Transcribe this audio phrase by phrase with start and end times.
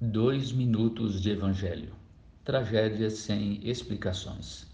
[0.00, 1.92] Dois minutos de Evangelho.
[2.44, 4.64] Tragédias sem explicações.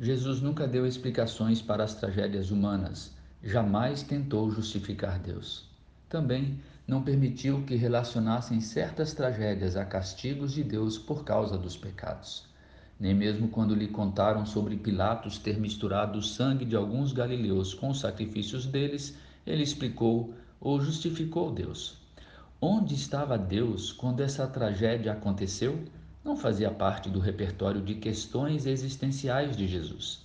[0.00, 5.68] Jesus nunca deu explicações para as tragédias humanas, jamais tentou justificar Deus.
[6.08, 6.58] Também
[6.88, 12.46] não permitiu que relacionassem certas tragédias a castigos de Deus por causa dos pecados.
[12.98, 17.90] Nem mesmo quando lhe contaram sobre Pilatos ter misturado o sangue de alguns galileus com
[17.90, 19.14] os sacrifícios deles,
[19.46, 22.02] ele explicou ou justificou Deus.
[22.66, 25.84] Onde estava Deus quando essa tragédia aconteceu?
[26.24, 30.22] Não fazia parte do repertório de questões existenciais de Jesus.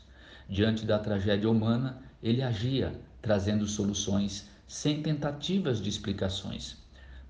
[0.48, 6.78] Diante da tragédia humana, ele agia, trazendo soluções sem tentativas de explicações.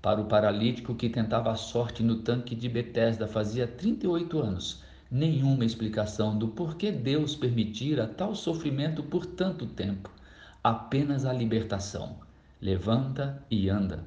[0.00, 5.64] Para o paralítico que tentava a sorte no tanque de Betesda fazia 38 anos, nenhuma
[5.64, 10.08] explicação do porquê Deus permitira tal sofrimento por tanto tempo,
[10.62, 12.20] apenas a libertação.
[12.60, 14.04] Levanta e anda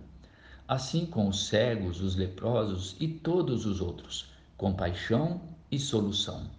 [0.68, 5.42] assim com os cegos, os leprosos e todos os outros, compaixão
[5.72, 6.50] e solução.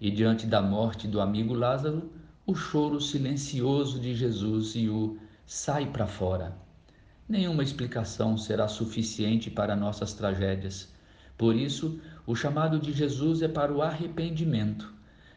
[0.00, 2.10] E diante da morte do amigo Lázaro,
[2.46, 6.56] o choro silencioso de Jesus e o sai para fora.
[7.28, 10.92] Nenhuma explicação será suficiente para nossas tragédias.
[11.36, 14.92] Por isso, o chamado de Jesus é para o arrependimento.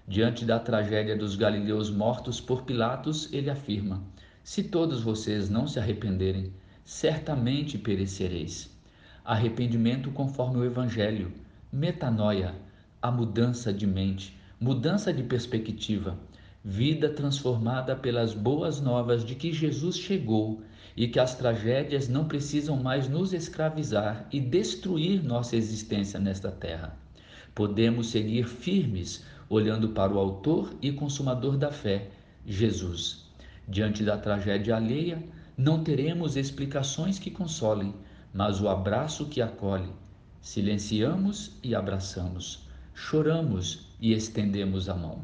[0.08, 4.02] Diante da tragédia dos galileus mortos por Pilatos, ele afirma:
[4.44, 6.54] Se todos vocês não se arrependerem,
[6.84, 8.70] certamente perecereis.
[9.24, 11.32] Arrependimento conforme o Evangelho,
[11.72, 12.56] metanoia,
[13.02, 16.18] a mudança de mente, mudança de perspectiva,
[16.64, 20.62] vida transformada pelas boas novas de que Jesus chegou
[20.96, 26.96] e que as tragédias não precisam mais nos escravizar e destruir nossa existência nesta terra.
[27.56, 32.10] Podemos seguir firmes, olhando para o Autor e Consumador da fé,
[32.46, 33.26] Jesus.
[33.68, 35.24] Diante da tragédia alheia,
[35.62, 37.94] não teremos explicações que consolem,
[38.34, 39.94] mas o abraço que acolhe.
[40.42, 45.24] Silenciamos e abraçamos, choramos e estendemos a mão.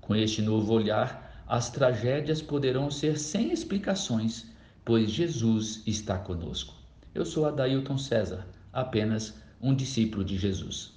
[0.00, 4.46] Com este novo olhar, as tragédias poderão ser sem explicações,
[4.84, 6.74] pois Jesus está conosco.
[7.14, 10.86] Eu sou Adailton César, apenas um discípulo de Jesus.